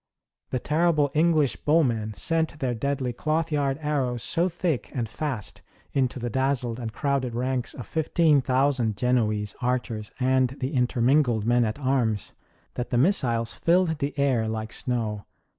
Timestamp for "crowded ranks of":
6.91-7.85